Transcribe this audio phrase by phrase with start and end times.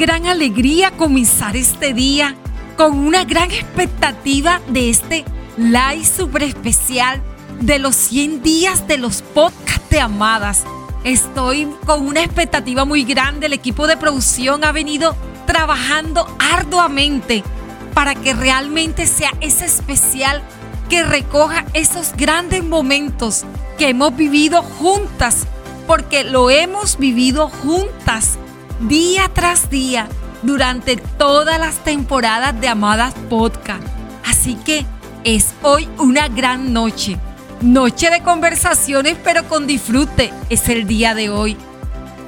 [0.00, 2.34] gran alegría comenzar este día
[2.78, 5.26] con una gran expectativa de este
[5.58, 7.20] live super especial
[7.60, 10.64] de los 100 días de los podcasts de Amadas.
[11.04, 13.44] Estoy con una expectativa muy grande.
[13.44, 15.14] El equipo de producción ha venido
[15.46, 17.44] trabajando arduamente
[17.92, 20.42] para que realmente sea ese especial
[20.88, 23.44] que recoja esos grandes momentos
[23.76, 25.46] que hemos vivido juntas,
[25.86, 28.38] porque lo hemos vivido juntas
[28.80, 30.08] día tras día
[30.42, 33.82] durante todas las temporadas de Amadas Podcast.
[34.26, 34.86] Así que
[35.24, 37.18] es hoy una gran noche.
[37.60, 41.56] Noche de conversaciones pero con disfrute es el día de hoy.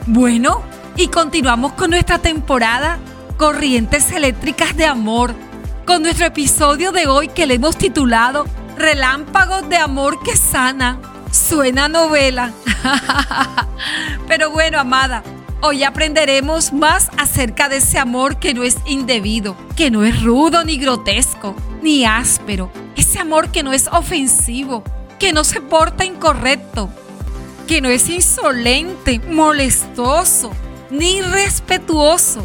[0.07, 0.63] Bueno,
[0.97, 2.99] y continuamos con nuestra temporada
[3.39, 5.35] Corrientes Eléctricas de Amor,
[5.87, 10.99] con nuestro episodio de hoy que le hemos titulado Relámpagos de Amor que Sana.
[11.31, 12.53] Suena novela.
[14.29, 15.23] Pero bueno, amada,
[15.63, 20.65] hoy aprenderemos más acerca de ese amor que no es indebido, que no es rudo
[20.65, 22.71] ni grotesco, ni áspero.
[22.97, 24.83] Ese amor que no es ofensivo,
[25.21, 26.91] que no se porta incorrecto,
[27.69, 30.51] que no es insolente, molestoso,
[30.91, 32.45] ni irrespetuoso,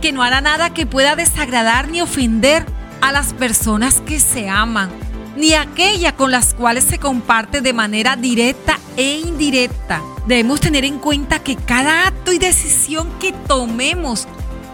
[0.00, 2.64] que no hará nada que pueda desagradar ni ofender
[3.00, 4.88] a las personas que se aman
[5.36, 10.02] ni aquella con las cuales se comparte de manera directa e indirecta.
[10.26, 14.28] Debemos tener en cuenta que cada acto y decisión que tomemos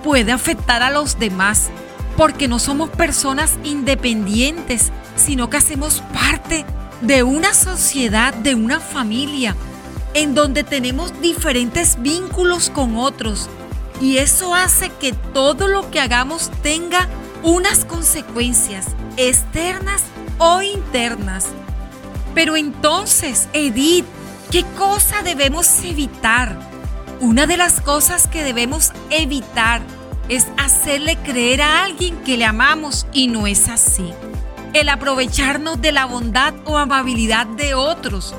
[0.04, 1.70] puede afectar a los demás,
[2.14, 6.66] porque no somos personas independientes, sino que hacemos parte
[7.00, 9.56] de una sociedad, de una familia,
[10.12, 13.48] en donde tenemos diferentes vínculos con otros.
[13.98, 17.08] Y eso hace que todo lo que hagamos tenga
[17.42, 20.02] unas consecuencias externas
[20.36, 21.46] o internas.
[22.34, 24.04] Pero entonces, Edith,
[24.50, 26.77] ¿qué cosa debemos evitar?
[27.20, 29.82] Una de las cosas que debemos evitar
[30.28, 34.12] es hacerle creer a alguien que le amamos y no es así.
[34.72, 38.34] El aprovecharnos de la bondad o amabilidad de otros.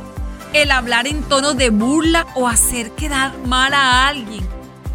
[0.53, 4.47] El hablar en tono de burla o hacer quedar mal a alguien.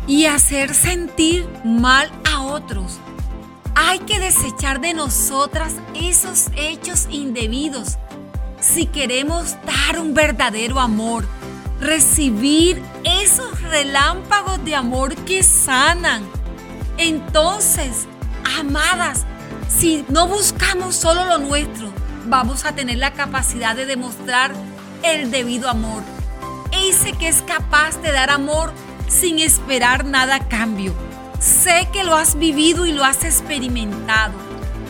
[0.06, 2.98] Y hacer sentir mal a otros.
[3.74, 7.98] Hay que desechar de nosotras esos hechos indebidos
[8.64, 11.26] si queremos dar un verdadero amor,
[11.80, 16.22] recibir esos relámpagos de amor que sanan.
[16.96, 18.06] Entonces,
[18.58, 19.24] amadas,
[19.68, 21.88] si no buscamos solo lo nuestro,
[22.26, 24.52] vamos a tener la capacidad de demostrar
[25.02, 26.04] el debido amor.
[26.70, 28.72] Ese que es capaz de dar amor
[29.08, 30.94] sin esperar nada a cambio
[31.44, 34.32] Sé que lo has vivido y lo has experimentado.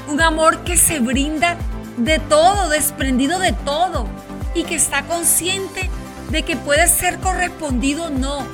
[0.06, 1.56] Un amor que se brinda
[1.96, 4.06] de todo, desprendido de todo
[4.54, 5.90] y que está consciente
[6.30, 8.46] de que puede ser correspondido o no,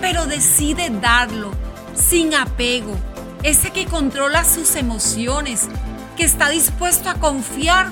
[0.00, 1.52] pero decide darlo
[1.94, 2.96] sin apego.
[3.42, 5.68] Ese que controla sus emociones,
[6.16, 7.90] que está dispuesto a confiar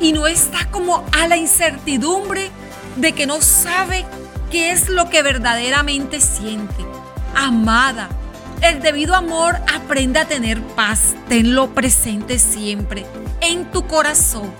[0.00, 2.50] y no está como a la incertidumbre
[2.96, 4.04] de que no sabe
[4.50, 6.84] qué es lo que verdaderamente siente.
[7.34, 8.08] Amada,
[8.62, 11.14] el debido amor aprende a tener paz.
[11.28, 13.04] Tenlo presente siempre
[13.40, 14.50] en tu corazón.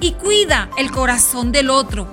[0.00, 2.08] Y cuida el corazón del otro,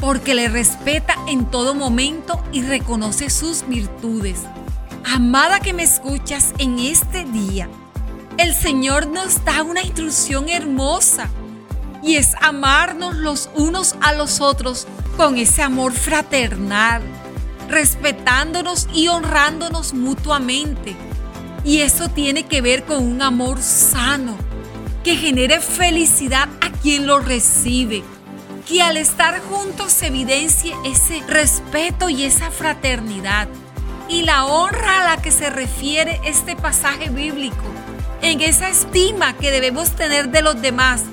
[0.00, 4.40] porque le respeta en todo momento y reconoce sus virtudes.
[5.04, 7.68] Amada que me escuchas en este día,
[8.36, 11.28] el Señor nos da una instrucción hermosa
[12.02, 14.86] y es amarnos los unos a los otros
[15.16, 17.02] con ese amor fraternal
[17.68, 20.96] respetándonos y honrándonos mutuamente.
[21.64, 24.36] Y eso tiene que ver con un amor sano,
[25.04, 28.02] que genere felicidad a quien lo recibe,
[28.68, 33.48] que al estar juntos se evidencie ese respeto y esa fraternidad.
[34.08, 37.64] Y la honra a la que se refiere este pasaje bíblico,
[38.20, 41.04] en esa estima que debemos tener de los demás,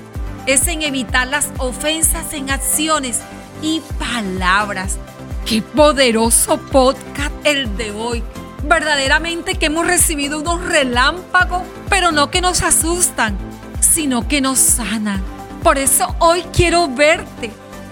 [0.46, 3.20] es en evitar las ofensas en acciones
[3.62, 4.98] y palabras
[5.46, 8.24] Qué poderoso podcast el de hoy.
[8.64, 13.38] Verdaderamente que hemos recibido unos relámpagos, pero no que nos asustan,
[13.80, 15.35] sino que nos sanan.
[15.66, 17.50] Por eso hoy quiero verte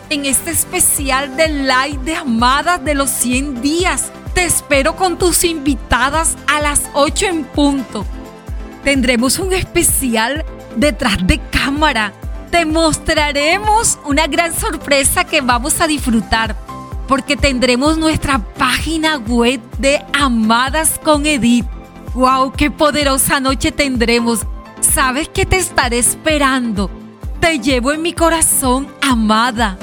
[0.08, 4.12] en este especial de live de amadas de los 100 días.
[4.32, 8.06] Te espero con tus invitadas a las 8 en punto.
[8.84, 10.44] Tendremos un especial
[10.76, 12.12] detrás de cámara.
[12.52, 16.54] Te mostraremos una gran sorpresa que vamos a disfrutar
[17.08, 21.66] porque tendremos nuestra página web de Amadas con Edith.
[22.14, 22.52] ¡Wow!
[22.52, 24.46] ¡Qué poderosa noche tendremos!
[24.80, 26.88] ¿Sabes que te estaré esperando?
[27.44, 29.76] Te llevo en mi corazón, amada.